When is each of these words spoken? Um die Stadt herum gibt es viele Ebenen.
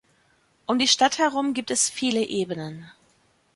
Um 0.65 0.79
die 0.79 0.87
Stadt 0.87 1.19
herum 1.19 1.53
gibt 1.53 1.69
es 1.69 1.87
viele 1.91 2.23
Ebenen. 2.23 2.91